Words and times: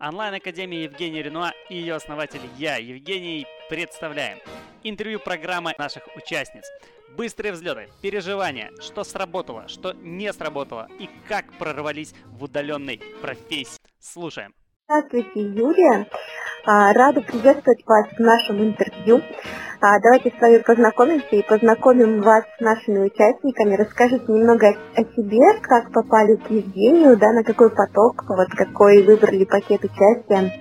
Онлайн-академия 0.00 0.84
Евгения 0.84 1.22
Ренуа 1.22 1.52
и 1.68 1.74
ее 1.74 1.96
основатель 1.96 2.42
я, 2.56 2.76
Евгений, 2.76 3.48
представляем. 3.68 4.38
Интервью 4.84 5.18
программы 5.18 5.74
наших 5.76 6.04
участниц. 6.14 6.62
Быстрые 7.16 7.50
взлеты, 7.50 7.88
переживания, 8.00 8.70
что 8.80 9.02
сработало, 9.02 9.66
что 9.66 9.92
не 9.94 10.32
сработало 10.32 10.86
и 11.00 11.10
как 11.26 11.52
прорвались 11.54 12.14
в 12.26 12.44
удаленной 12.44 13.00
профессии. 13.20 13.80
Слушаем. 13.98 14.54
Здравствуйте, 14.84 15.40
Юлия. 15.40 16.08
А, 16.70 16.92
рада 16.92 17.22
приветствовать 17.22 17.82
вас 17.86 18.08
в 18.08 18.20
нашем 18.20 18.62
интервью. 18.62 19.22
А, 19.80 19.98
давайте 20.00 20.30
с 20.36 20.38
вами 20.38 20.58
познакомимся 20.58 21.36
и 21.36 21.42
познакомим 21.42 22.20
вас 22.20 22.44
с 22.58 22.60
нашими 22.60 23.06
участниками. 23.06 23.74
Расскажите 23.74 24.30
немного 24.30 24.76
о 24.94 25.02
себе, 25.16 25.40
как 25.62 25.90
попали 25.92 26.36
к 26.36 26.50
Евгению, 26.50 27.16
да, 27.16 27.32
на 27.32 27.42
какой 27.42 27.70
поток, 27.70 28.22
вот 28.28 28.48
какой 28.50 29.02
выбрали 29.02 29.46
пакет 29.46 29.82
участия. 29.82 30.52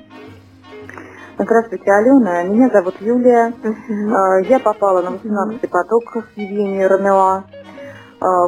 Здравствуйте, 1.37 1.91
Алена. 1.91 2.43
Меня 2.43 2.69
зовут 2.69 2.95
Юлия. 3.01 3.51
Uh-huh. 3.61 4.45
Я 4.47 4.59
попала 4.59 5.01
на 5.01 5.09
18-й 5.09 5.67
поток 5.67 6.03
с 6.33 6.37
Евгением 6.37 6.87
Ромео. 6.87 7.43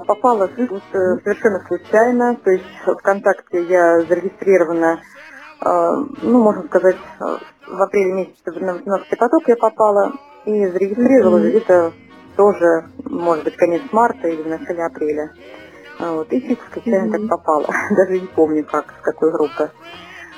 Попала 0.07 0.49
совершенно 0.55 1.59
случайно, 1.67 2.37
то 2.37 2.51
есть 2.51 2.63
ВКонтакте 2.85 3.65
я 3.65 3.99
зарегистрирована 4.03 5.01
ну, 5.61 6.43
можно 6.43 6.63
сказать, 6.63 6.97
в 7.19 7.81
апреле 7.81 8.13
месяце 8.13 8.51
на 8.59 8.73
18 8.73 9.17
поток 9.17 9.47
я 9.47 9.55
попала 9.55 10.13
и 10.45 10.67
зарегистрировалась 10.67 11.43
mm-hmm. 11.43 11.49
где-то 11.49 11.93
тоже, 12.35 12.89
может 13.05 13.43
быть, 13.43 13.55
конец 13.57 13.81
марта 13.91 14.27
или 14.27 14.41
в 14.41 14.47
начале 14.47 14.85
апреля. 14.85 15.31
А, 15.99 16.13
вот, 16.13 16.31
и 16.31 16.41
чисто 16.41 16.63
случайно 16.71 17.07
mm-hmm. 17.07 17.27
так 17.27 17.29
попала. 17.29 17.67
Даже 17.95 18.19
не 18.19 18.27
помню, 18.27 18.65
как, 18.65 18.93
с 18.99 19.01
какой 19.01 19.31
группы. 19.31 19.71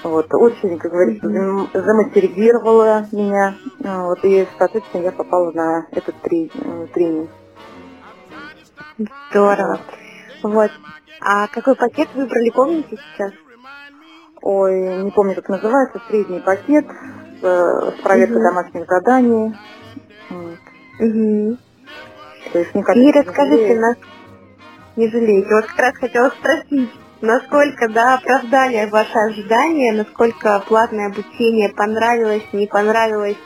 Вот, 0.03 0.33
очень, 0.33 0.79
как 0.79 0.91
говорится, 0.91 1.27
mm-hmm. 1.27 1.85
замотивировала 1.85 3.05
меня. 3.11 3.55
Вот, 3.79 4.19
и, 4.23 4.47
соответственно, 4.57 5.03
я 5.03 5.11
попала 5.11 5.51
на 5.51 5.87
этот 5.91 6.15
э, 6.15 6.87
тренинг. 6.93 7.29
Здорово. 9.29 9.79
Вот. 10.43 10.71
А 11.21 11.47
какой 11.47 11.75
пакет 11.75 12.09
выбрали, 12.15 12.49
помните 12.49 12.97
сейчас? 12.97 13.31
Ой, 14.41 15.03
не 15.03 15.11
помню, 15.11 15.35
как 15.35 15.49
называется, 15.49 16.01
средний 16.09 16.39
пакет 16.39 16.85
с, 16.85 17.43
э, 17.43 17.91
с 17.97 18.01
проверкой 18.01 18.37
угу. 18.37 18.43
домашних 18.43 18.85
заданий. 18.87 19.55
Угу. 20.99 21.57
То 22.53 22.59
есть 22.59 22.75
И 22.75 23.11
расскажите 23.11 23.79
нас, 23.79 23.95
не 24.95 25.09
жалеете, 25.09 25.55
вот 25.55 25.65
как 25.65 25.79
раз 25.79 25.95
хотела 25.95 26.29
спросить, 26.29 26.91
насколько, 27.21 27.87
да, 27.89 28.15
оправдали 28.15 28.89
ваши 28.89 29.17
ожидания, 29.17 29.93
насколько 29.93 30.61
платное 30.67 31.07
обучение 31.07 31.69
понравилось, 31.69 32.43
не 32.51 32.67
понравилось, 32.67 33.37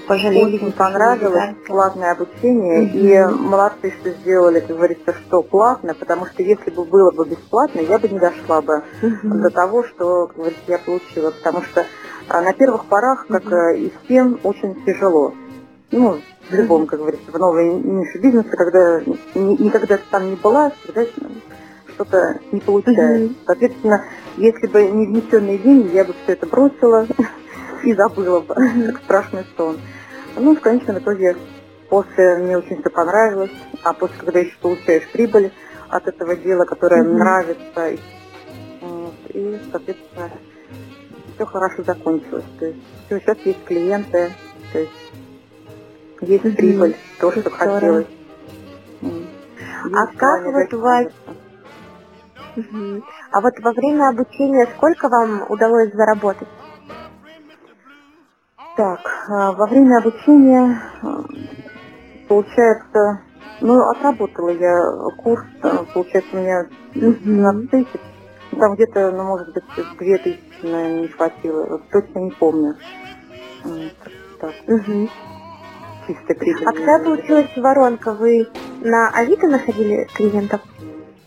пожалели. 0.00 0.56
Очень 0.56 0.72
понравилось 0.72 1.54
платное 1.66 2.12
обучение, 2.12 2.82
угу. 2.82 2.98
и 2.98 3.38
молодцы, 3.42 3.92
что 4.00 4.10
сделали, 4.10 4.60
как 4.60 4.76
говорится, 4.76 5.14
что 5.14 5.42
платно, 5.42 5.94
потому 5.94 6.26
что 6.26 6.42
если 6.42 6.70
бы 6.70 6.84
было 6.84 7.10
бы 7.10 7.24
бесплатно, 7.26 7.80
я 7.80 7.98
бы 7.98 8.08
не 8.08 8.18
дошла 8.18 8.62
бы 8.62 8.82
угу. 9.02 9.38
до 9.38 9.50
того, 9.50 9.84
что, 9.84 10.26
как 10.26 10.36
говорится, 10.36 10.62
я 10.68 10.78
получила, 10.78 11.30
потому 11.30 11.62
что 11.62 11.84
а, 12.28 12.40
на 12.40 12.52
первых 12.52 12.86
порах, 12.86 13.26
как 13.28 13.44
угу. 13.46 13.74
и 13.76 13.92
всем, 14.04 14.38
очень 14.42 14.74
тяжело. 14.84 15.34
Ну, 15.90 16.18
в 16.50 16.54
любом, 16.54 16.86
как 16.86 17.00
говорится, 17.00 17.30
в 17.30 17.38
новой 17.38 17.74
нише 17.74 18.18
бизнеса, 18.18 18.50
когда 18.50 19.00
никогда 19.34 19.98
там 20.10 20.30
не 20.30 20.36
была, 20.36 20.72
всегда 20.82 21.04
что-то 21.94 22.40
не 22.52 22.60
получается. 22.60 23.34
Соответственно, 23.46 24.04
если 24.36 24.66
бы 24.66 24.82
не 24.82 25.06
внесенные 25.06 25.58
деньги, 25.58 25.94
я 25.94 26.04
бы 26.04 26.14
все 26.24 26.32
это 26.32 26.46
бросила 26.46 27.06
и 27.84 27.94
забыла 27.94 28.40
бы, 28.40 28.54
как 28.54 29.02
страшный 29.04 29.46
сон. 29.56 29.78
Ну, 30.36 30.56
в 30.56 30.60
конечном 30.60 30.98
итоге, 30.98 31.36
после 31.88 32.38
мне 32.38 32.58
очень 32.58 32.80
все 32.80 32.90
понравилось, 32.90 33.52
а 33.82 33.92
после, 33.92 34.16
когда 34.18 34.40
еще 34.40 34.56
получаешь 34.60 35.08
прибыль 35.12 35.52
от 35.88 36.06
этого 36.08 36.34
дела, 36.36 36.64
которое 36.64 37.02
mm-hmm. 37.02 37.16
нравится, 37.16 37.88
и, 37.88 37.98
и, 39.28 39.60
соответственно, 39.70 40.30
все 41.34 41.46
хорошо 41.46 41.82
закончилось. 41.84 42.44
То 42.58 42.66
есть 42.66 42.78
все, 43.06 43.20
сейчас 43.20 43.38
есть 43.44 43.64
клиенты, 43.64 44.32
то 44.72 44.78
есть 44.78 44.92
есть 46.20 46.44
mm-hmm. 46.44 46.56
прибыль, 46.56 46.96
то, 47.20 47.30
что 47.30 47.40
Здорово. 47.40 47.58
хотелось. 47.58 48.06
а 49.92 50.06
как 50.16 50.44
вот 50.44 50.80
вас... 50.80 51.06
Угу. 52.56 53.02
А 53.32 53.40
вот 53.40 53.52
во 53.60 53.72
время 53.72 54.10
обучения 54.10 54.68
сколько 54.76 55.08
вам 55.08 55.44
удалось 55.50 55.92
заработать? 55.92 56.46
А, 59.26 59.52
во 59.52 59.66
время 59.66 59.98
обучения, 59.98 60.82
а, 61.02 61.24
получается, 62.28 63.20
ну, 63.60 63.80
отработала 63.90 64.50
я 64.50 64.82
курс, 65.16 65.44
а, 65.62 65.84
получается, 65.94 66.30
у 66.34 66.40
меня 66.40 66.66
12 66.94 67.70
тысяч. 67.70 68.00
Там 68.58 68.74
где-то, 68.74 69.10
ну, 69.12 69.24
может 69.24 69.52
быть, 69.54 69.64
2 69.76 70.18
тысячи, 70.18 70.40
наверное, 70.62 71.02
не 71.02 71.08
хватило. 71.08 71.80
Точно 71.90 72.18
не 72.18 72.30
помню. 72.32 72.74
Так. 74.40 74.52
Угу. 74.66 75.08
Чистая 76.06 76.36
прибыль. 76.36 76.66
А 76.66 76.72
когда 76.72 76.98
получилась 76.98 77.56
воронка, 77.56 78.12
вы 78.12 78.46
на 78.82 79.08
Авито 79.08 79.48
находили 79.48 80.06
клиентов? 80.14 80.60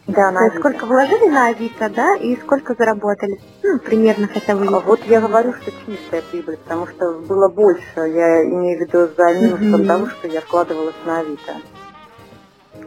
Да, 0.08 0.32
на 0.32 0.46
Авито. 0.46 0.60
Сколько 0.60 0.86
вложили 0.86 1.28
на 1.28 1.48
Авито, 1.48 1.90
да, 1.90 2.16
и 2.16 2.38
сколько 2.38 2.76
заработали? 2.76 3.42
Ну, 3.62 3.78
примерно 3.80 4.28
хотя 4.28 4.56
бы. 4.56 4.66
А 4.68 4.80
вот 4.80 5.02
я 5.06 5.20
говорю, 5.20 5.54
что 5.54 5.72
чистая 5.86 6.22
прибыль, 6.22 6.58
потому 6.58 6.88
что 6.88 7.12
было 7.12 7.50
больше. 7.50 7.84
Я 7.96 8.44
имею 8.46 8.78
в 8.78 8.82
виду 8.82 9.10
за 9.18 9.34
минусом 9.34 9.82
mm-hmm. 9.82 9.88
того, 9.88 10.08
что 10.08 10.28
я 10.30 10.40
вкладывалась 10.40 10.96
на 11.06 11.20
Авито. 11.20 11.56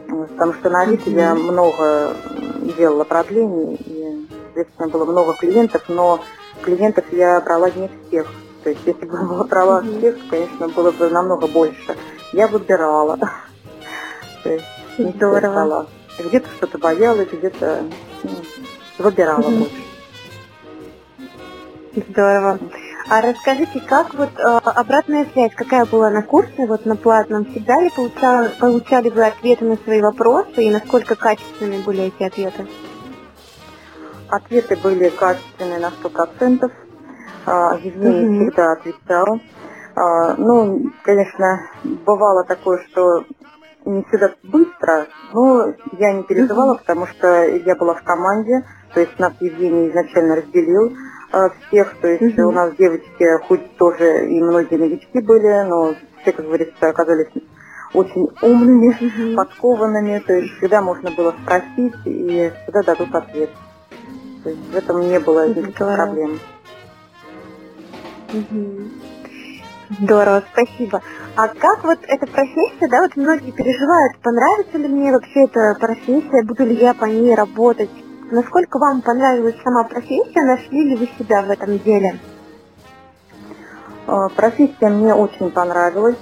Потому 0.07 0.53
что 0.53 0.69
на 0.71 0.81
Авито 0.81 1.11
mm-hmm. 1.11 1.19
я 1.19 1.35
много 1.35 2.15
делала 2.75 3.03
продлений, 3.03 3.75
и, 3.75 4.27
соответственно, 4.45 4.89
было 4.89 5.05
много 5.05 5.33
клиентов, 5.35 5.83
но 5.89 6.23
клиентов 6.63 7.05
я 7.11 7.39
брала 7.41 7.69
не 7.69 7.91
всех. 8.07 8.27
То 8.63 8.71
есть, 8.71 8.81
если 8.85 9.05
бы 9.05 9.17
была 9.17 9.43
брала 9.43 9.81
mm-hmm. 9.81 9.97
всех, 9.99 10.15
конечно, 10.27 10.69
было 10.69 10.89
бы 10.89 11.07
намного 11.11 11.45
больше. 11.45 11.95
Я 12.33 12.47
выбирала. 12.47 13.19
То 14.43 14.49
есть, 14.49 14.65
не 14.97 15.11
Здорово. 15.11 15.85
Где-то 16.21 16.47
что-то 16.57 16.77
боялась, 16.77 17.29
где-то 17.31 17.83
ну, 18.23 18.31
выбирала 18.97 19.41
mm-hmm. 19.41 19.57
больше. 19.59 19.91
Здорово. 22.09 22.59
А 23.09 23.21
расскажите, 23.21 23.81
как 23.81 24.13
вот 24.13 24.29
э, 24.37 24.41
обратная 24.41 25.25
связь, 25.33 25.51
какая 25.53 25.85
была 25.85 26.09
на 26.09 26.23
курсе, 26.23 26.65
вот 26.65 26.85
на 26.85 26.95
платном, 26.95 27.45
всегда 27.45 27.81
ли 27.81 27.89
получали, 27.89 28.49
получали 28.59 29.09
вы 29.09 29.25
ответы 29.25 29.65
на 29.65 29.75
свои 29.75 30.01
вопросы 30.01 30.63
и 30.63 30.69
насколько 30.69 31.15
качественные 31.15 31.81
были 31.81 32.03
эти 32.03 32.23
ответы? 32.23 32.67
Ответы 34.29 34.77
были 34.77 35.09
качественные 35.09 35.79
на 35.79 35.91
100%. 36.01 36.71
А, 37.45 37.75
Евгений 37.83 38.37
угу. 38.37 38.45
всегда 38.45 38.71
отвечал. 38.73 39.41
А, 39.95 40.35
ну, 40.35 40.91
конечно, 41.03 41.59
бывало 41.83 42.45
такое, 42.45 42.85
что 42.89 43.25
не 43.85 44.03
всегда 44.03 44.33
быстро, 44.43 45.07
но 45.33 45.73
я 45.97 46.13
не 46.13 46.23
переживала, 46.23 46.75
потому 46.75 47.07
что 47.07 47.45
я 47.45 47.75
была 47.75 47.95
в 47.95 48.03
команде, 48.03 48.63
то 48.93 48.99
есть 48.99 49.17
нас 49.19 49.33
Евгений 49.39 49.89
изначально 49.89 50.35
разделил 50.35 50.93
э, 51.33 51.49
всех, 51.67 51.95
то 52.01 52.07
есть 52.07 52.37
у 52.39 52.51
нас 52.51 52.75
девочки, 52.75 53.37
хоть 53.47 53.77
тоже 53.77 54.29
и 54.29 54.41
многие 54.41 54.75
новички 54.75 55.19
были, 55.19 55.67
но 55.67 55.95
все, 56.21 56.31
как 56.31 56.45
говорится, 56.45 56.89
оказались 56.89 57.31
очень 57.93 58.29
умными, 58.41 59.35
подкованными, 59.35 60.19
то 60.19 60.33
есть 60.33 60.57
всегда 60.57 60.81
можно 60.81 61.11
было 61.11 61.33
спросить 61.43 61.95
и 62.05 62.51
всегда 62.63 62.83
дадут 62.83 63.13
ответ. 63.13 63.49
То 64.43 64.49
есть 64.49 64.71
в 64.71 64.75
этом 64.75 65.01
не 65.01 65.19
было 65.19 65.47
никаких 65.49 65.75
проблем. 65.75 66.39
Здорово, 69.99 70.43
спасибо. 70.53 71.01
А 71.35 71.49
как 71.49 71.83
вот 71.83 71.99
эта 72.03 72.25
профессия, 72.25 72.87
да, 72.87 73.01
вот 73.01 73.15
многие 73.17 73.51
переживают, 73.51 74.17
понравится 74.21 74.77
ли 74.77 74.87
мне 74.87 75.11
вообще 75.11 75.43
эта 75.43 75.75
профессия, 75.79 76.43
буду 76.43 76.65
ли 76.65 76.75
я 76.75 76.93
по 76.93 77.05
ней 77.05 77.35
работать? 77.35 77.89
Насколько 78.31 78.79
вам 78.79 79.01
понравилась 79.01 79.55
сама 79.61 79.83
профессия, 79.83 80.43
нашли 80.43 80.89
ли 80.89 80.95
вы 80.95 81.09
себя 81.19 81.41
в 81.41 81.49
этом 81.49 81.77
деле? 81.79 82.19
А, 84.07 84.29
профессия 84.29 84.87
мне 84.87 85.13
очень 85.13 85.51
понравилась. 85.51 86.17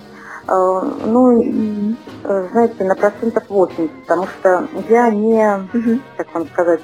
А, 0.48 0.82
ну, 0.82 1.96
знаете, 2.24 2.84
на 2.86 2.96
процентов 2.96 3.44
80, 3.50 3.92
потому 4.02 4.26
что 4.26 4.68
я 4.90 5.12
не, 5.12 5.68
как 6.18 6.34
вам 6.34 6.48
сказать, 6.48 6.82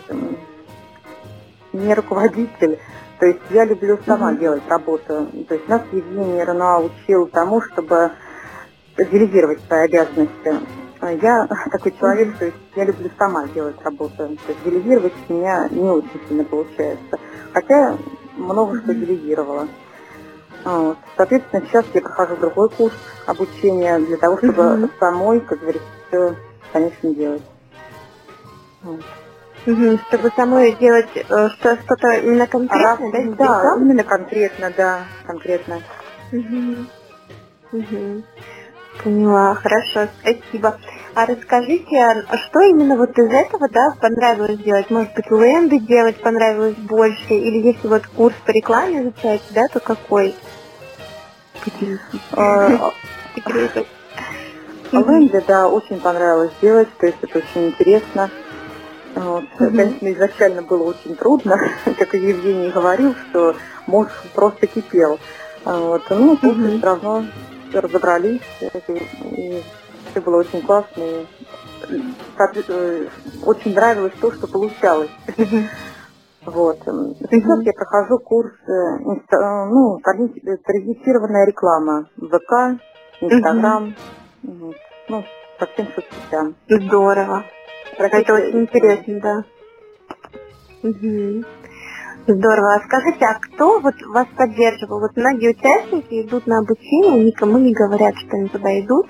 не 1.73 1.93
руководитель, 1.95 2.79
то 3.19 3.25
есть 3.27 3.41
я 3.49 3.65
люблю 3.65 3.97
сама 4.05 4.33
mm-hmm. 4.33 4.39
делать 4.39 4.63
работу. 4.67 5.27
То 5.47 5.55
есть 5.55 5.67
нас 5.67 5.81
Евгений 5.91 6.43
Рена 6.43 6.79
учил 6.79 7.27
тому, 7.27 7.61
чтобы 7.61 8.11
делегировать 8.97 9.61
свои 9.67 9.85
обязанности. 9.85 10.53
Я 11.21 11.47
такой 11.71 11.91
человек, 11.93 12.37
то 12.37 12.45
есть 12.45 12.57
я 12.75 12.85
люблю 12.85 13.09
сама 13.17 13.47
делать 13.47 13.75
работу. 13.83 14.15
То 14.17 14.29
есть 14.47 14.63
делегировать 14.63 15.13
у 15.29 15.33
меня 15.33 15.67
не 15.69 15.89
очень 15.89 16.21
сильно 16.27 16.43
получается. 16.43 17.19
Хотя 17.53 17.97
много 18.37 18.81
что 18.81 18.93
делегировала. 18.93 19.67
Вот. 20.63 20.97
Соответственно, 21.15 21.63
сейчас 21.67 21.85
я 21.93 22.01
прохожу 22.01 22.35
другой 22.37 22.69
курс 22.69 22.95
обучения 23.27 23.99
для 23.99 24.17
того, 24.17 24.37
чтобы 24.37 24.63
mm-hmm. 24.63 24.91
самой, 24.99 25.39
как 25.41 25.59
говорится, 25.59 25.87
все, 26.07 26.35
конечно, 26.73 27.13
делать. 27.13 27.43
Вот. 28.81 29.01
Угу, 29.65 29.97
чтобы 30.07 30.29
самой 30.35 30.75
делать 30.75 31.09
э, 31.15 31.21
что, 31.49 31.75
что-то 31.77 32.09
именно 32.17 32.45
конкретное, 32.45 33.33
да? 33.35 33.61
Да, 33.63 33.75
именно 33.77 34.03
конкретно, 34.03 34.71
да, 34.77 35.05
конкретно. 35.25 35.81
Угу. 36.31 36.85
Угу. 37.71 38.23
Поняла, 39.03 39.55
хорошо, 39.55 40.07
спасибо. 40.21 40.77
А 41.15 41.25
расскажите, 41.25 41.97
а 41.97 42.37
что 42.37 42.59
именно 42.61 42.95
вот 42.95 43.17
из 43.17 43.31
этого, 43.31 43.67
да, 43.69 43.89
понравилось 43.99 44.59
делать? 44.59 44.89
Может 44.91 45.13
быть, 45.15 45.31
ленды 45.31 45.79
делать 45.79 46.21
понравилось 46.21 46.75
больше? 46.75 47.33
Или 47.33 47.67
если 47.67 47.87
вот 47.87 48.05
курс 48.07 48.35
по 48.45 48.51
рекламе 48.51 49.01
изучаете, 49.01 49.45
да, 49.51 49.67
то 49.67 49.79
какой? 49.79 50.35
А, 52.33 52.91
ленды, 54.91 55.43
да, 55.47 55.67
очень 55.67 55.99
понравилось 55.99 56.53
делать, 56.61 56.89
то 56.99 57.07
есть 57.07 57.17
это 57.21 57.39
очень 57.39 57.67
интересно. 57.69 58.29
Вот. 59.15 59.45
Угу. 59.59 59.69
Конечно, 59.69 60.11
изначально 60.11 60.61
было 60.61 60.83
очень 60.83 61.15
трудно, 61.15 61.57
как 61.85 62.13
и 62.15 62.19
Евгений 62.19 62.69
говорил, 62.69 63.15
что 63.29 63.55
мозг 63.87 64.11
просто 64.33 64.67
кипел. 64.67 65.19
Вот. 65.63 66.03
Ну, 66.09 66.37
после 66.37 66.67
угу. 66.67 66.77
все 66.77 66.85
равно 66.85 67.25
разобрались, 67.73 68.41
и 68.61 69.63
все 70.11 70.21
было 70.21 70.37
очень 70.37 70.61
классно. 70.61 71.01
И, 71.01 71.25
э, 72.67 73.07
очень 73.43 73.73
нравилось 73.73 74.13
то, 74.19 74.31
что 74.31 74.47
получалось. 74.47 75.11
Вот. 76.45 76.77
Сейчас 76.77 77.63
я 77.63 77.73
прохожу 77.73 78.19
курс 78.19 78.53
э, 78.67 78.71
э, 78.71 79.65
ну, 79.65 79.99
таргетированная 80.03 81.47
реклама 81.47 82.07
ВК, 82.17 82.79
Инстаграм, 83.19 83.95
ну, 84.43 85.25
по 85.57 85.65
всем 85.65 85.87
соцсетям. 85.95 86.55
Здорово. 86.69 87.45
Это 87.97 88.33
очень 88.33 88.61
интересно, 88.61 89.19
да. 89.21 89.43
Угу. 90.83 91.43
Здорово. 92.27 92.75
А 92.75 92.79
скажите, 92.85 93.25
а 93.25 93.35
кто 93.39 93.79
вот 93.79 93.95
вас 94.07 94.27
поддерживал? 94.35 94.99
Вот 94.99 95.15
многие 95.15 95.51
участники 95.51 96.25
идут 96.25 96.47
на 96.47 96.59
обучение, 96.59 97.25
никому 97.25 97.57
не 97.59 97.73
говорят, 97.73 98.15
что 98.17 98.35
они 98.35 98.49
туда 98.49 98.79
идут. 98.79 99.07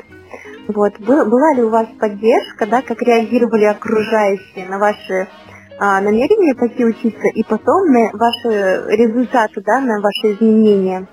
Вот. 0.67 0.99
Была 0.99 1.53
ли 1.53 1.63
у 1.63 1.69
вас 1.69 1.87
поддержка, 1.99 2.67
да, 2.67 2.81
как 2.81 3.01
реагировали 3.01 3.65
окружающие 3.65 4.67
на 4.67 4.79
ваши 4.79 5.27
а, 5.79 6.01
намерения 6.01 6.55
пойти 6.55 6.83
учиться 6.83 7.27
и 7.33 7.43
потом 7.43 7.91
на 7.91 8.09
ваши 8.13 8.85
результаты, 8.95 9.61
да, 9.61 9.79
на 9.79 10.01
ваши 10.01 10.33
изменения? 10.33 11.07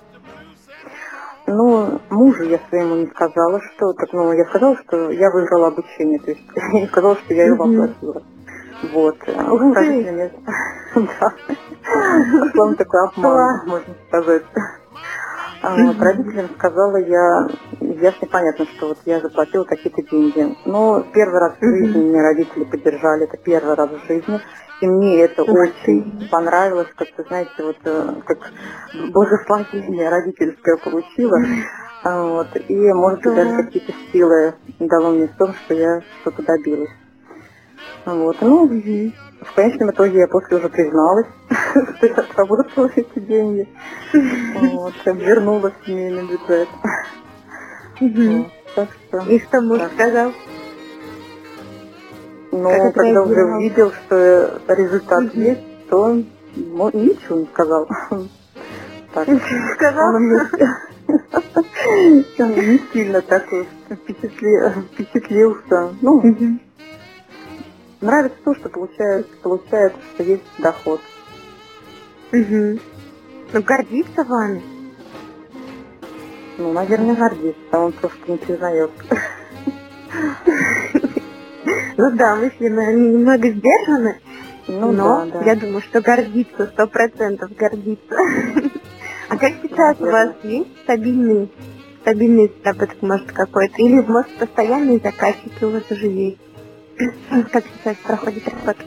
Ну, 1.47 2.01
мужу 2.11 2.45
я 2.45 2.59
своему 2.69 2.97
не 2.97 3.07
сказала, 3.09 3.61
что 3.61 3.93
так, 3.95 4.13
ну, 4.13 4.33
я 4.33 4.45
сказала, 4.47 4.77
что 4.87 5.11
я 5.11 5.31
выиграла 5.31 5.69
обучение, 5.69 6.19
то 6.21 6.31
есть 6.31 6.43
я 6.55 6.81
не 6.81 6.87
сказала, 6.87 7.17
что 7.17 7.35
я 7.35 7.47
его 7.47 7.65
оплатила. 7.65 8.23
Вот. 8.93 9.17
Ух 9.29 9.77
родителями... 9.77 10.33
Да. 10.95 11.33
Вам 12.55 12.77
такой 12.77 13.09
обман, 13.09 13.67
можно 13.67 13.95
сказать. 14.09 14.43
А, 15.63 15.77
родителям 15.77 16.49
сказала 16.59 16.97
я, 16.97 17.47
ясно 18.03 18.27
понятно, 18.27 18.67
что 18.77 18.89
вот 18.89 18.99
я 19.07 19.21
заплатила 19.21 19.65
какие-то 19.65 20.03
деньги. 20.03 20.57
Но 20.67 21.03
первый 21.15 21.41
раз 21.41 21.55
в 21.59 21.65
жизни 21.65 22.03
меня 22.03 22.23
родители 22.23 22.65
поддержали, 22.65 23.25
это 23.25 23.37
первый 23.39 23.75
раз 23.75 23.91
в 23.91 24.07
жизни. 24.07 24.41
И 24.81 24.87
мне 24.87 25.21
это 25.21 25.45
очень 25.45 26.29
понравилось, 26.29 26.89
как-то, 26.97 27.23
знаете, 27.29 27.53
вот 27.61 27.77
э, 27.85 28.15
как 28.27 28.39
благословение 29.13 30.09
родительское 30.09 30.77
получила. 30.79 31.39
А, 32.03 32.23
вот, 32.25 32.49
и, 32.69 32.93
может 32.93 33.23
быть, 33.23 33.35
даже 33.37 33.63
какие-то 33.63 33.93
силы 34.13 34.55
дало 34.81 35.13
мне 35.13 35.29
в 35.29 35.37
том, 35.37 35.55
что 35.55 35.75
я 35.75 36.03
что-то 36.21 36.43
добилась. 36.43 36.91
Вот, 38.05 38.37
ну, 38.41 38.67
в 38.67 39.55
конечном 39.55 39.91
итоге 39.93 40.19
я 40.19 40.27
после 40.27 40.57
уже 40.57 40.69
призналась, 40.69 41.27
что 41.97 42.07
я 42.07 42.15
отработала 42.15 42.91
эти 42.97 43.19
деньги. 43.21 43.69
Вот, 44.73 44.95
вернула 45.07 45.71
в 45.71 45.87
семейный 45.87 46.27
бюджет. 46.27 46.69
Так 48.75 48.89
что... 49.09 49.19
И 49.31 49.39
что 49.41 49.61
муж 49.61 49.81
сказал? 49.95 50.33
Но 52.53 52.93
когда 52.93 53.23
уже 53.23 53.45
увидел, 53.45 53.93
что 53.93 54.61
результат 54.69 55.35
есть, 55.35 55.61
то 55.89 56.01
он 56.01 56.27
ничего 56.57 57.41
не 57.41 57.47
сказал. 57.47 57.89
Так. 59.15 59.29
Сказал? 59.75 60.15
Он 62.39 62.55
не 62.55 62.81
сильно 62.93 63.21
так 63.21 63.45
впечатлился. 63.91 65.95
Ну, 66.01 66.23
нравится 68.01 68.39
то, 68.43 68.55
что 68.55 68.71
получается, 68.71 69.31
получается, 69.43 69.99
что 70.15 70.23
есть 70.23 70.45
доход. 70.59 71.03
Угу. 72.33 72.79
Ну, 73.53 73.63
гордится 73.63 74.25
вами? 74.25 74.63
Ну, 76.59 76.73
наверное, 76.73 77.15
гордится, 77.17 77.79
он 77.79 77.93
просто 77.93 78.19
не 78.29 78.37
признает. 78.37 78.91
Ну 81.97 82.11
да, 82.17 82.37
мы 82.37 82.51
с 82.51 82.61
ним 82.61 82.75
немного 82.77 83.49
сдержаны, 83.49 84.21
ну, 84.67 84.93
но 84.93 85.27
да, 85.27 85.41
да. 85.41 85.45
я 85.45 85.57
думаю, 85.57 85.83
что 85.83 86.01
гордится, 86.01 86.67
сто 86.67 86.87
процентов 86.87 87.55
гордится. 87.55 88.17
А 89.29 89.37
как 89.37 89.53
сейчас 89.63 90.01
у 90.01 90.05
вас 90.07 90.33
есть 90.43 90.69
стабильный, 90.83 91.51
стабильный 92.01 92.53
заработок, 92.63 93.01
может, 93.01 93.33
какой-то? 93.33 93.77
Или, 93.79 94.01
может, 94.01 94.31
постоянные 94.39 94.99
заказчики 94.99 95.65
у 95.65 95.71
вас 95.71 95.85
уже 95.91 96.07
есть? 96.07 96.39
Как 97.51 97.65
сейчас 97.83 97.97
проходит 98.05 98.49
работа? 98.49 98.85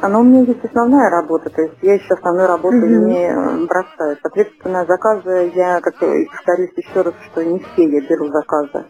А, 0.00 0.08
ну, 0.08 0.20
у 0.20 0.22
меня 0.22 0.42
есть 0.42 0.64
основная 0.64 1.10
работа, 1.10 1.50
то 1.50 1.62
есть 1.62 1.74
я 1.82 1.94
еще 1.94 2.14
основную 2.14 2.46
работу 2.46 2.76
mm-hmm. 2.76 3.04
не 3.04 3.26
э, 3.26 3.66
бросаю. 3.66 4.16
Соответственно, 4.22 4.86
заказы 4.86 5.52
я, 5.54 5.80
как 5.80 5.94
повторюсь 5.98 6.70
еще 6.76 7.02
раз, 7.02 7.14
что 7.26 7.44
не 7.44 7.58
все 7.58 7.88
я 7.88 8.00
беру 8.08 8.28
заказы. 8.28 8.86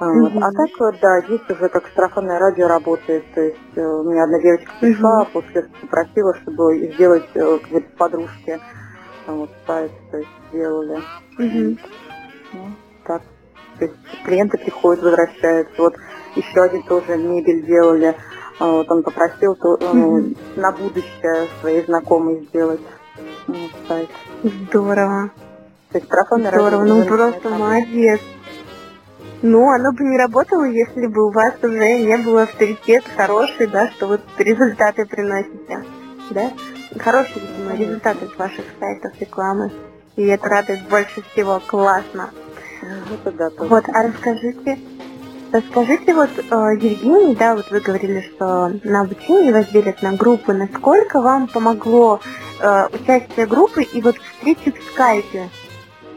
Вот. 0.00 0.32
Mm-hmm. 0.32 0.40
А 0.42 0.50
так, 0.50 1.00
да, 1.00 1.20
здесь 1.20 1.42
уже 1.50 1.68
как 1.68 1.84
сарафанное 1.94 2.38
радио 2.38 2.66
работает. 2.66 3.24
То 3.34 3.42
есть 3.42 3.58
э, 3.76 3.80
у 3.80 4.10
меня 4.10 4.24
одна 4.24 4.40
девочка 4.40 4.72
пришла, 4.80 5.22
mm-hmm. 5.22 5.32
после 5.32 5.68
попросила, 5.82 6.34
чтобы 6.42 6.92
сделать 6.94 7.28
э, 7.34 7.58
какой-то 7.62 7.96
подружке 7.96 8.60
вот 9.26 9.50
сайт, 9.66 9.92
то 10.10 10.18
есть 10.18 10.30
сделали. 10.48 10.98
Mm-hmm. 11.38 11.78
Ну, 12.54 12.60
так. 13.06 13.22
То 13.78 13.84
есть 13.84 13.96
клиенты 14.24 14.58
приходят, 14.58 15.02
возвращаются. 15.02 15.80
Вот 15.80 15.94
еще 16.34 16.60
один 16.60 16.82
тоже 16.82 17.16
мебель 17.16 17.64
делали. 17.66 18.16
Вот 18.60 18.90
он 18.90 19.02
попросил 19.02 19.54
то, 19.54 19.76
mm-hmm. 19.76 20.36
на 20.56 20.70
будущее 20.72 21.48
своей 21.60 21.84
знакомой 21.86 22.46
сделать 22.50 22.80
ну, 23.46 23.56
сайт. 23.88 24.08
Здорово. 24.42 25.30
То 25.90 25.98
есть 25.98 26.10
сарафанное 26.10 26.52
Здорово, 26.52 26.84
ну 26.84 27.04
просто 27.06 27.48
молодец. 27.48 28.20
Ну, 29.42 29.70
оно 29.70 29.92
бы 29.92 30.04
не 30.04 30.18
работало, 30.18 30.64
если 30.64 31.06
бы 31.06 31.28
у 31.28 31.30
вас 31.30 31.54
уже 31.62 31.98
не 32.00 32.18
было 32.18 32.42
авторитет 32.42 33.04
хороший, 33.16 33.66
да, 33.66 33.88
что 33.88 34.06
вот 34.06 34.20
результаты 34.36 35.06
приносите, 35.06 35.82
да? 36.28 36.50
Хорошие, 36.98 37.40
видимо, 37.40 37.74
результаты 37.74 38.26
с 38.26 38.38
ваших 38.38 38.64
сайтов 38.78 39.12
рекламы. 39.18 39.72
И 40.16 40.26
это 40.26 40.46
радует 40.46 40.86
больше 40.90 41.22
всего. 41.32 41.60
Классно. 41.66 42.30
Это 42.82 43.32
да, 43.32 43.50
вот, 43.56 43.84
а 43.88 44.02
расскажите, 44.02 44.78
расскажите 45.52 46.14
вот, 46.14 46.30
э, 46.38 46.42
Евгений, 46.80 47.34
да, 47.34 47.54
вот 47.54 47.70
вы 47.70 47.80
говорили, 47.80 48.20
что 48.34 48.72
на 48.84 49.02
обучении 49.02 49.52
вас 49.52 49.66
делят 49.68 50.02
на 50.02 50.12
группы. 50.12 50.52
Насколько 50.52 51.20
вам 51.20 51.48
помогло 51.48 52.20
э, 52.60 52.86
участие 52.92 53.46
группы 53.46 53.82
и 53.82 54.00
вот 54.00 54.16
встречи 54.16 54.70
в 54.70 54.92
скайпе? 54.92 55.48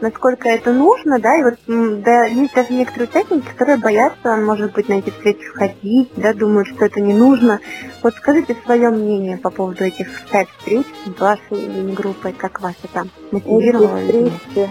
насколько 0.03 0.49
это 0.49 0.73
нужно, 0.73 1.17
да, 1.17 1.37
и 1.37 1.43
вот 1.43 1.55
да, 1.67 2.25
есть 2.25 2.53
даже 2.53 2.73
некоторые 2.73 3.09
участники, 3.09 3.47
которые 3.47 3.77
боятся, 3.77 4.35
может 4.35 4.73
быть, 4.73 4.89
на 4.89 4.95
эти 4.95 5.09
встречи 5.09 5.45
ходить, 5.45 6.11
да, 6.17 6.33
думают, 6.33 6.67
что 6.67 6.85
это 6.85 6.99
не 6.99 7.13
нужно. 7.13 7.61
Вот 8.03 8.13
скажите 8.15 8.55
свое 8.65 8.89
мнение 8.89 9.37
по 9.37 9.49
поводу 9.49 9.85
этих 9.85 10.09
скайп-встреч 10.27 10.85
с 11.05 11.19
вашей 11.19 11.93
группой, 11.93 12.33
как 12.33 12.59
вас 12.61 12.75
это 12.83 13.07
мотивировало? 13.31 13.97
Эти 13.97 14.29
встречи, 14.29 14.69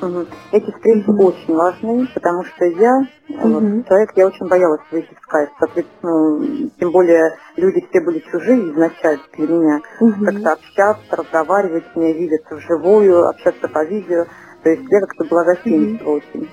угу. 0.00 0.26
эти 0.52 0.70
встречи 0.70 1.08
угу. 1.08 1.26
очень 1.26 1.54
важны, 1.54 2.08
потому 2.14 2.44
что 2.44 2.64
я, 2.64 2.96
угу. 3.28 3.48
вот, 3.48 3.86
человек, 3.86 4.10
я 4.16 4.26
очень 4.26 4.46
боялась 4.48 4.80
выйти 4.90 5.14
в 5.14 5.22
скайп, 5.22 5.50
соответственно, 5.58 6.70
тем 6.78 6.92
более 6.92 7.36
люди 7.56 7.86
все 7.90 8.00
были 8.00 8.18
чужие 8.30 8.70
изначально 8.72 9.22
для 9.36 9.46
меня, 9.46 9.80
угу. 10.00 10.24
как-то 10.24 10.52
общаться, 10.52 11.16
разговаривать, 11.16 11.84
меня 11.96 12.12
видеться 12.12 12.54
вживую, 12.56 13.28
общаться 13.28 13.68
по 13.68 13.84
видео, 13.84 14.26
то 14.64 14.70
есть 14.70 14.82
я 14.90 15.00
как-то 15.00 15.24
была 15.24 15.44
застенчива 15.44 16.08
mm-hmm. 16.08 16.16
очень. 16.16 16.50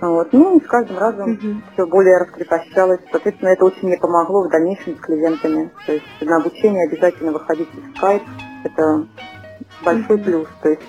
Вот. 0.00 0.32
Ну 0.32 0.56
и 0.56 0.64
с 0.64 0.66
каждым 0.66 0.98
разом 0.98 1.34
mm-hmm. 1.34 1.56
все 1.74 1.86
более 1.86 2.16
раскрепощалось. 2.16 3.00
Соответственно, 3.12 3.50
это 3.50 3.66
очень 3.66 3.86
мне 3.86 3.98
помогло 3.98 4.44
в 4.44 4.50
дальнейшем 4.50 4.96
с 4.96 5.00
клиентами. 5.00 5.70
То 5.84 5.92
есть 5.92 6.06
на 6.22 6.36
обучение 6.36 6.88
обязательно 6.88 7.32
выходить 7.32 7.68
в 7.74 7.96
скайп. 7.98 8.22
Это 8.64 9.06
большой 9.84 10.16
mm-hmm. 10.16 10.24
плюс. 10.24 10.48
То 10.62 10.70
есть 10.70 10.82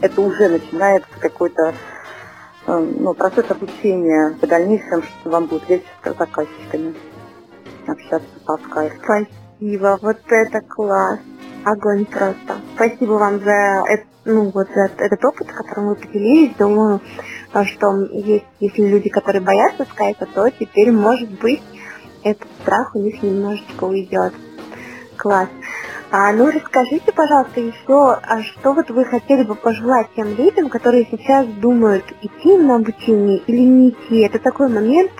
это 0.00 0.20
уже 0.20 0.48
начинается 0.48 1.08
какой-то 1.18 1.74
э, 2.66 2.78
ну, 2.98 3.14
процесс 3.14 3.50
обучения 3.50 4.36
по 4.40 4.46
дальнейшему, 4.46 5.02
что 5.02 5.30
вам 5.30 5.46
будет 5.46 5.68
легче 5.68 5.88
с 6.04 6.16
заказчиками 6.16 6.94
общаться 7.86 8.28
по 8.46 8.58
скайпу. 8.58 8.96
Спасибо, 9.02 9.98
вот 10.00 10.18
это 10.28 10.60
класс. 10.60 11.18
Огонь 11.64 12.06
просто. 12.06 12.56
Спасибо 12.74 13.12
вам 13.12 13.40
за, 13.40 13.84
ну, 14.24 14.50
вот 14.54 14.68
за 14.74 14.90
этот 14.96 15.22
опыт, 15.24 15.52
которым 15.52 15.88
вы 15.88 15.96
поделились. 15.96 16.56
Думаю, 16.56 17.00
что 17.64 17.96
есть, 18.12 18.46
если 18.60 18.82
люди, 18.86 19.10
которые 19.10 19.42
боятся 19.42 19.84
скайпа, 19.84 20.26
то 20.26 20.48
теперь, 20.50 20.90
может 20.90 21.30
быть, 21.40 21.62
этот 22.22 22.48
страх 22.62 22.94
у 22.94 23.00
них 23.00 23.22
немножечко 23.22 23.84
уйдет. 23.84 24.32
Класс. 25.16 25.48
А, 26.12 26.32
ну, 26.32 26.50
расскажите, 26.50 27.12
пожалуйста, 27.12 27.60
еще, 27.60 28.18
а 28.20 28.42
что 28.42 28.72
вот 28.72 28.90
вы 28.90 29.04
хотели 29.04 29.44
бы 29.44 29.54
пожелать 29.54 30.08
тем 30.16 30.34
людям, 30.34 30.68
которые 30.68 31.06
сейчас 31.08 31.46
думают, 31.46 32.04
идти 32.20 32.56
на 32.56 32.76
обучение 32.76 33.38
или 33.46 33.60
не 33.62 33.90
идти? 33.90 34.18
Это 34.22 34.40
такой 34.40 34.68
момент 34.68 35.12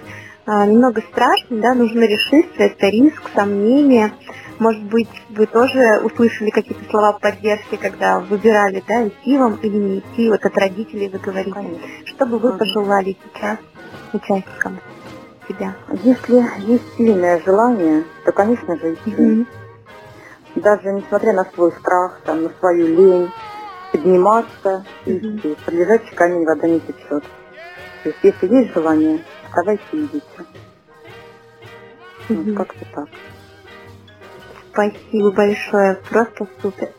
а, 0.46 0.66
немного 0.66 1.00
страшный, 1.02 1.60
да, 1.60 1.74
нужно 1.74 2.00
решиться, 2.00 2.64
это 2.64 2.88
риск, 2.88 3.22
сомнения. 3.36 4.12
Может 4.58 4.82
быть, 4.82 5.08
вы 5.28 5.46
тоже 5.46 6.00
услышали 6.02 6.50
какие-то 6.50 6.84
слова 6.90 7.12
поддержки, 7.12 7.76
когда 7.76 8.18
выбирали, 8.18 8.82
да, 8.88 9.06
идти 9.06 9.38
вам 9.38 9.60
или 9.62 9.76
не 9.76 9.98
идти, 10.00 10.28
вот 10.28 10.44
от 10.44 10.58
родителей 10.58 11.08
вы 11.08 11.18
говорите. 11.20 11.52
Конечно. 11.52 11.86
Что 12.04 12.26
бы 12.26 12.38
вы 12.38 12.58
пожелали 12.58 13.16
сейчас 13.22 13.58
участникам 14.12 14.80
себя? 15.48 15.76
Если 16.02 16.44
есть 16.66 16.96
сильное 16.96 17.40
желание, 17.46 18.02
то, 18.24 18.32
конечно 18.32 18.76
же, 18.76 18.94
идти. 18.94 19.10
Mm-hmm 19.10 19.59
даже 20.54 20.92
несмотря 20.92 21.32
на 21.32 21.44
свой 21.44 21.72
страх, 21.72 22.20
там, 22.24 22.44
на 22.44 22.50
свою 22.58 22.86
лень, 22.86 23.30
подниматься 23.92 24.84
и 25.04 25.18
идти. 25.18 25.56
Под 25.64 25.74
лежачий 25.74 26.14
камень 26.14 26.44
вода 26.44 26.66
не 26.66 26.80
течет. 26.80 27.24
То 28.02 28.08
есть 28.08 28.18
если 28.22 28.46
есть 28.48 28.74
желание, 28.74 29.24
вставайте 29.46 29.84
и 29.92 30.04
идите. 30.04 30.22
Вот 32.28 32.56
как-то 32.56 32.86
так. 32.94 33.08
Спасибо 34.72 35.30
большое, 35.32 35.98
просто 36.08 36.46
супер. 36.62 36.90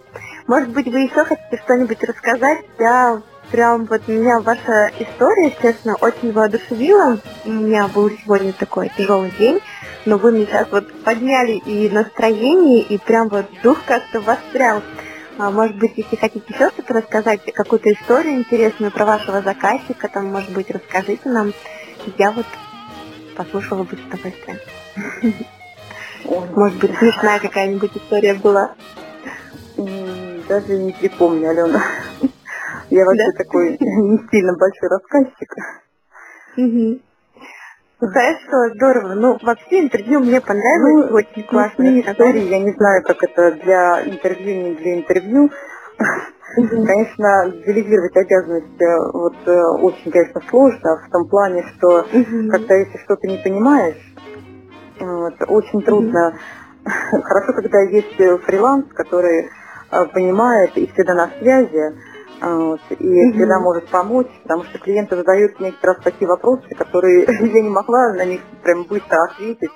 Может 0.48 0.70
быть, 0.70 0.88
вы 0.88 1.00
еще 1.02 1.24
хотите 1.24 1.62
что-нибудь 1.64 2.04
рассказать? 2.04 2.66
Я 2.78 3.22
прям 3.52 3.86
вот 3.86 4.08
меня 4.08 4.40
ваша 4.40 4.92
история, 5.00 5.56
честно, 5.62 5.96
очень 6.02 6.34
воодушевила. 6.34 7.18
У 7.46 7.50
меня 7.50 7.88
был 7.88 8.10
сегодня 8.10 8.52
такой 8.54 8.92
тяжелый 8.98 9.32
день 9.32 9.62
но 10.06 10.18
вы 10.18 10.32
мне 10.32 10.46
сейчас 10.46 10.68
вот 10.72 10.92
подняли 11.04 11.54
и 11.66 11.90
настроение, 11.90 12.82
и 12.82 12.98
прям 12.98 13.30
вот 13.30 13.46
дух 13.64 13.78
как-то 13.86 14.22
вострял. 14.22 14.82
А, 15.38 15.50
может 15.52 15.78
быть, 15.78 15.94
если 15.96 16.16
хотите 16.16 16.46
еще 16.50 16.70
что-то 16.70 16.94
рассказать, 16.96 17.42
какую-то 17.54 17.92
историю 17.92 18.36
интересную 18.36 18.92
про 18.92 19.06
вашего 19.06 19.42
заказчика, 19.42 20.08
там, 20.08 20.28
может 20.28 20.52
быть, 20.52 20.70
расскажите 20.70 21.30
нам. 21.30 21.54
Я 22.18 22.32
вот 22.32 22.46
послушала 23.36 23.84
бы 23.84 23.98
с 23.98 24.06
удовольствием. 24.06 24.60
Может 26.56 26.80
быть, 26.80 26.98
смешная 26.98 27.40
какая-нибудь 27.40 27.92
история 27.96 28.34
была. 28.34 28.76
Даже 29.78 30.78
не 30.78 30.92
припомню, 30.92 31.50
Алена. 31.50 31.82
Я 32.90 33.06
вообще 33.06 33.32
такой 33.38 33.78
не 33.80 34.18
сильно 34.30 34.54
большой 34.58 34.90
рассказчик. 34.90 35.56
Ну, 38.02 38.08
хорошо, 38.08 38.74
здорово. 38.74 39.14
Ну, 39.14 39.38
вообще 39.44 39.82
интервью 39.82 40.22
мне 40.22 40.42
понравилось, 40.42 41.12
ну, 41.12 41.16
очень 41.18 41.44
классные 41.48 42.02
истории. 42.02 42.50
Я 42.50 42.60
не 42.60 42.74
знаю, 42.74 43.04
как 43.04 43.22
это 43.22 43.52
для 43.64 44.04
интервью, 44.10 44.70
не 44.70 44.76
для 44.76 44.96
интервью. 44.96 45.52
Конечно, 46.56 47.52
делегировать 47.64 48.18
обязанности 48.18 49.14
вот 49.14 49.36
э, 49.46 49.64
очень, 49.84 50.12
конечно, 50.12 50.42
сложно 50.50 50.98
в 50.98 51.12
том 51.12 51.30
плане, 51.30 51.64
что 51.78 52.06
когда 52.50 52.76
если 52.76 52.98
что-то 53.06 53.28
не 53.28 53.38
понимаешь, 53.38 54.16
вот, 55.00 55.36
очень 55.48 55.82
трудно. 55.84 56.34
Хорошо, 56.84 57.54
когда 57.54 57.82
есть 57.82 58.16
фриланс, 58.46 58.88
который 58.96 59.46
э, 59.92 60.06
понимает 60.08 60.76
и 60.76 60.88
всегда 60.88 61.14
на 61.14 61.30
связи, 61.40 61.96
вот, 62.42 62.82
и 62.90 62.96
угу. 62.96 63.34
всегда 63.34 63.60
может 63.60 63.88
помочь, 63.90 64.28
потому 64.42 64.64
что 64.64 64.80
клиенты 64.80 65.16
задают 65.16 65.60
мне 65.60 65.72
как 65.74 65.84
раз 65.84 65.98
такие 66.04 66.28
вопросы, 66.28 66.68
которые 66.76 67.26
я 67.28 67.62
не 67.62 67.70
могла 67.70 68.14
на 68.14 68.26
них 68.26 68.42
прям 68.64 68.84
быстро 68.84 69.24
ответить. 69.26 69.70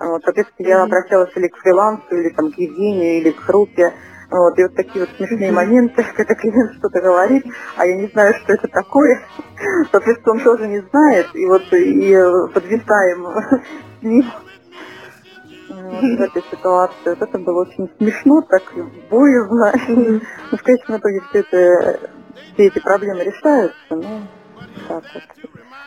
Вот, 0.00 0.22
соответственно, 0.24 0.68
я 0.68 0.82
обращалась 0.84 1.30
или 1.36 1.48
к 1.48 1.56
фрилансу, 1.58 2.06
или 2.12 2.30
там, 2.30 2.50
к 2.50 2.54
Евгению, 2.56 3.18
или 3.20 3.30
к 3.30 3.44
группе. 3.44 3.92
Вот, 4.30 4.58
и 4.58 4.62
вот 4.62 4.74
такие 4.74 5.04
вот 5.04 5.10
смешные 5.16 5.52
моменты, 5.52 6.04
когда 6.16 6.34
клиент 6.34 6.72
что-то 6.78 7.00
говорит, 7.00 7.44
а 7.76 7.86
я 7.86 7.96
не 7.96 8.06
знаю, 8.08 8.34
что 8.42 8.54
это 8.54 8.68
такое. 8.68 9.20
Соответственно, 9.90 10.32
он 10.32 10.40
тоже 10.40 10.66
не 10.66 10.80
знает, 10.80 11.26
и 11.34 11.46
вот 11.46 11.62
и 11.72 12.14
подвисаем 12.54 13.26
с 14.00 14.02
ним 14.02 14.24
в 15.68 16.20
этой 16.20 16.42
ситуации. 16.50 17.10
Вот 17.10 17.22
это 17.22 17.38
было 17.38 17.62
очень 17.62 17.90
смешно, 17.98 18.42
так 18.42 18.62
боязно. 19.10 19.72
Но 20.50 20.56
в 20.56 20.62
конечном 20.62 20.98
итоге 20.98 21.20
все, 21.28 21.40
это, 21.40 22.10
все 22.54 22.66
эти 22.66 22.78
проблемы 22.80 23.24
решаются. 23.24 23.76
Ну, 23.90 24.22
так 24.88 25.04
вот. 25.14 25.22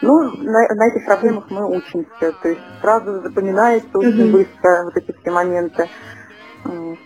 Ну, 0.01 0.23
на, 0.37 0.67
на 0.73 0.87
этих 0.87 1.05
проблемах 1.05 1.45
мы 1.49 1.67
учимся. 1.77 2.31
То 2.41 2.49
есть 2.49 2.61
сразу 2.81 3.21
запоминается 3.21 3.97
очень 3.97 4.31
быстро 4.31 4.83
вот 4.85 4.97
эти 4.97 5.15
все 5.19 5.31
моменты. 5.31 5.89
Ну, 6.63 6.97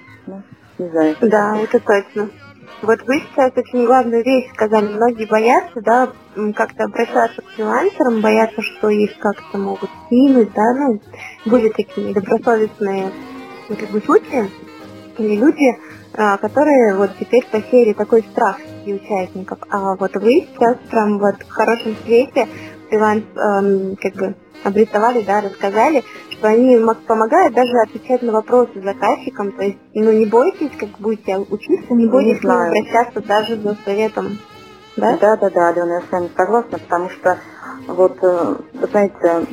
не 0.77 0.89
знаю. 0.89 1.15
Да, 1.21 1.57
это 1.57 1.79
точно. 1.79 2.29
Вот 2.81 2.99
вы 3.07 3.21
сейчас 3.21 3.51
очень 3.55 3.85
главную 3.85 4.23
вещь 4.23 4.51
сказали. 4.53 4.93
Многие 4.93 5.25
боятся, 5.25 5.81
да, 5.81 6.09
как-то 6.53 6.83
обращаться 6.83 7.41
к 7.41 7.49
фрилансерам, 7.55 8.21
боятся, 8.21 8.61
что 8.61 8.89
их 8.89 9.17
как-то 9.17 9.57
могут 9.57 9.89
кинуть, 10.09 10.51
да, 10.53 10.73
ну, 10.73 11.01
были 11.45 11.69
такие 11.69 12.13
добросовестные 12.13 13.11
ну, 13.69 13.75
как 13.75 13.89
бы 13.89 14.01
случаи, 14.01 14.49
или 15.17 15.35
люди, 15.35 15.71
а, 16.13 16.37
которые 16.37 16.95
вот 16.95 17.11
теперь 17.19 17.45
посеяли 17.51 17.93
такой 17.93 18.23
страх 18.23 18.57
среди 18.59 18.95
участников. 18.95 19.59
А 19.69 19.95
вот 19.95 20.13
вы 20.15 20.47
сейчас 20.53 20.77
прям 20.89 21.19
вот 21.19 21.35
в 21.41 21.49
хорошем 21.49 21.95
свете 22.03 22.47
фриланс 22.89 23.23
эм, 23.35 23.95
как 24.01 24.13
бы 24.15 24.35
обрисовали, 24.63 25.21
да, 25.21 25.41
рассказали, 25.41 26.03
что 26.29 26.47
они 26.47 26.79
помогают 27.07 27.53
даже 27.53 27.77
отвечать 27.83 28.21
на 28.21 28.31
вопросы 28.31 28.81
заказчикам, 28.81 29.51
то 29.51 29.63
есть, 29.63 29.77
ну, 29.93 30.11
не 30.11 30.25
бойтесь, 30.25 30.71
как 30.77 30.89
будете 30.99 31.37
учиться, 31.37 31.93
не 31.93 32.07
бойтесь 32.07 32.43
не 32.43 32.49
обращаться 32.49 33.21
даже 33.21 33.57
за 33.57 33.77
советом, 33.85 34.39
да? 34.97 35.17
Да, 35.17 35.37
да, 35.37 35.49
да, 35.49 35.69
Алена, 35.69 35.95
я 35.95 36.01
с 36.01 36.11
вами 36.11 36.29
согласна, 36.35 36.79
потому 36.79 37.09
что 37.09 37.37
вот, 37.87 38.17
э, 38.21 38.55
вы 38.73 38.87
знаете, 38.87 39.47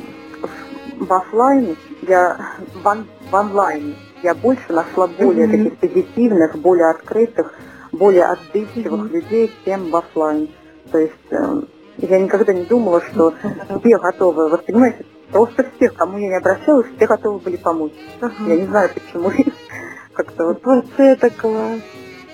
в 0.99 1.13
офлайн 1.13 1.75
я, 2.07 2.37
в, 2.81 2.87
он, 2.87 3.05
в 3.29 3.33
онлайн 3.33 3.95
я 4.21 4.33
больше 4.33 4.71
нашла 4.71 5.07
более 5.07 5.47
mm-hmm. 5.47 5.69
таких 5.69 5.77
позитивных, 5.79 6.57
более 6.57 6.89
открытых, 6.89 7.53
более 7.91 8.25
отзывчивых 8.25 9.01
mm-hmm. 9.01 9.09
людей, 9.09 9.51
чем 9.65 9.89
в 9.89 9.95
офлайн. 9.95 10.49
То 10.91 10.97
есть 10.97 11.31
э, 11.31 11.61
я 11.97 12.19
никогда 12.19 12.53
не 12.53 12.65
думала, 12.65 13.01
что 13.01 13.33
все 13.79 13.97
готовы. 13.97 14.49
Вы 14.49 14.57
понимаете, 14.57 15.05
просто 15.31 15.65
всех, 15.75 15.95
кому 15.95 16.17
я 16.17 16.29
не 16.29 16.37
обращалась, 16.37 16.87
все 16.95 17.07
готовы 17.07 17.39
были 17.39 17.57
помочь. 17.57 17.93
Ага. 18.21 18.33
Я 18.47 18.55
не 18.55 18.65
знаю 18.67 18.89
почему. 18.93 19.31
Как-то 20.13 20.45
вот. 20.45 20.61
Вот 20.63 20.85
это 20.97 21.29
класс. 21.29 21.81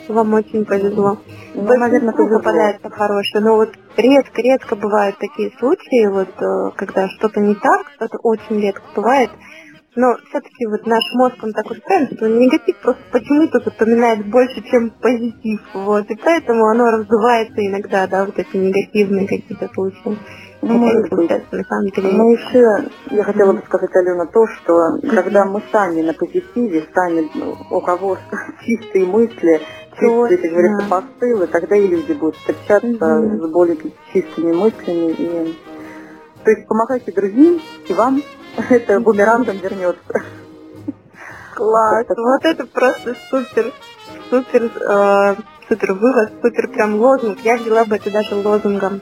Вам 0.08 0.34
очень 0.34 0.66
повезло. 0.66 1.20
Ну, 1.54 1.78
наверное, 1.78 2.14
тоже 2.14 2.38
попадается 2.38 2.90
хорошее. 2.90 3.44
Но 3.44 3.56
вот 3.58 3.70
редко-редко 3.96 4.76
бывают 4.76 5.18
такие 5.20 5.52
случаи, 5.60 6.08
вот 6.08 6.30
э, 6.42 6.72
когда 6.76 7.08
что-то 7.10 7.40
не 7.40 7.54
так, 7.54 7.86
это 8.00 8.18
очень 8.24 8.60
редко 8.60 8.82
бывает. 8.96 9.30
Но 10.00 10.16
все-таки 10.30 10.66
вот 10.66 10.86
наш 10.86 11.04
мозг, 11.16 11.36
он 11.44 11.52
так 11.52 11.70
устроен, 11.70 12.08
что 12.16 12.30
негатив 12.30 12.78
просто 12.78 13.04
почему-то 13.12 13.60
запоминает 13.60 14.26
больше, 14.28 14.62
чем 14.72 14.92
позитив. 14.92 15.60
Вот. 15.74 16.10
И 16.10 16.16
поэтому 16.16 16.68
оно 16.68 16.90
раздувается 16.90 17.68
иногда, 17.68 18.08
да, 18.08 18.24
вот 18.24 18.40
эти 18.40 18.56
негативные 18.56 19.28
какие-то 19.28 19.68
случаи. 19.74 20.18
Ну, 20.62 20.78
может 20.78 21.10
быть. 21.10 21.30
На 21.52 21.64
самом 21.66 21.90
деле. 21.90 22.12
Но 22.14 22.32
еще 22.32 22.90
я 23.12 23.24
хотела 23.26 23.52
бы 23.52 23.62
сказать, 23.66 23.94
Алена, 23.94 24.26
то, 24.28 24.48
что 24.48 25.00
когда 25.02 25.44
мы 25.44 25.62
сами 25.70 26.02
на 26.02 26.14
позитиве, 26.14 26.86
сами 26.96 27.30
ну, 27.36 27.58
у 27.70 27.82
кого 27.82 28.18
чистые 28.66 29.06
мысли, 29.06 29.60
чистые, 30.00 30.38
как 30.38 30.52
говорится, 30.52 30.88
постылы, 30.90 31.48
тогда 31.48 31.76
и 31.76 31.88
люди 31.88 32.14
будут 32.14 32.38
встречаться 32.38 33.22
с 33.22 33.52
более 33.52 33.76
чистыми 34.14 34.54
мыслями. 34.54 35.12
И... 35.12 35.58
То 36.46 36.52
есть 36.52 36.68
помогайте 36.70 37.12
другим 37.12 37.60
и 37.86 37.94
вам 37.94 38.22
это 38.70 39.00
бумерангом 39.00 39.58
вернется. 39.58 40.24
Класс, 41.56 42.06
вот 42.08 42.46
это 42.46 42.66
просто 42.66 43.16
супер, 43.30 43.74
супер, 44.30 44.64
э, 44.66 45.36
супер 45.68 45.94
вывод, 45.94 46.32
супер 46.42 46.70
прям 46.70 46.96
лозунг. 46.96 47.40
Я 47.44 47.58
взяла 47.58 47.84
бы 47.86 47.98
это 47.98 48.10
даже 48.12 48.36
лозунгом. 48.36 49.02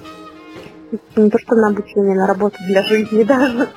Не 1.15 1.29
то, 1.29 1.37
что 1.37 1.55
на 1.55 1.67
обучение, 1.67 2.15
на 2.15 2.25
работу 2.25 2.57
для 2.67 2.81
жизни 2.83 3.23
даже. 3.25 3.69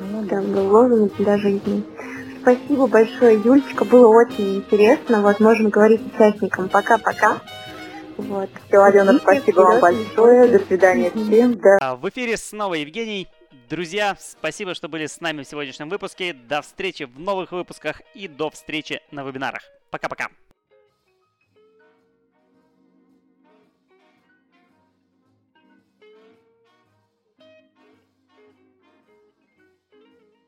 Ну, 0.00 0.22
да, 0.22 0.40
был 0.40 0.68
лозунг 0.68 1.14
для 1.18 1.38
жизни. 1.38 1.84
спасибо 2.42 2.86
большое, 2.88 3.40
Юлечка, 3.44 3.84
было 3.84 4.08
очень 4.08 4.56
интересно. 4.56 5.22
Вот, 5.22 5.38
можем 5.38 5.68
говорить 5.68 6.02
участникам 6.14 6.68
пока-пока. 6.68 7.40
Вот. 8.16 8.50
Все, 8.66 8.82
Алена, 8.82 9.18
спасибо 9.18 9.60
вам 9.60 9.80
большое. 9.80 10.48
До 10.48 10.58
свидания 10.66 11.10
всем. 11.10 11.58
Да. 11.58 11.78
А, 11.80 11.96
в 11.96 12.08
эфире 12.08 12.36
снова 12.36 12.74
Евгений. 12.74 13.28
Друзья, 13.50 14.16
спасибо, 14.20 14.74
что 14.74 14.88
были 14.88 15.06
с 15.06 15.20
нами 15.20 15.42
в 15.42 15.48
сегодняшнем 15.48 15.88
выпуске. 15.88 16.32
До 16.32 16.62
встречи 16.62 17.02
в 17.02 17.18
новых 17.18 17.50
выпусках 17.50 18.00
и 18.14 18.28
до 18.28 18.48
встречи 18.48 19.02
на 19.10 19.24
вебинарах. 19.24 19.62
Пока-пока. 19.90 20.28